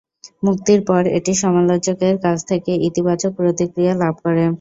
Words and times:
মুক্তির 0.43 0.79
পর 0.85 1.03
এটি 1.17 1.33
সমালোচকদের 1.43 2.15
কাছ 2.23 2.37
থেকে 2.49 2.71
ইতিবাচক 2.87 3.31
প্রতিক্রিয়া 3.39 3.93
লাভ 4.01 4.13
করে। 4.23 4.43